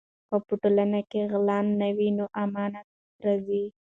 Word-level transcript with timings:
که 0.29 0.37
په 0.47 0.53
ټولنه 0.61 0.99
کې 1.09 1.19
غلا 1.31 1.59
نه 1.81 1.89
وي 1.97 2.09
نو 2.17 2.25
امنیت 2.43 2.87
راځي. 3.25 3.63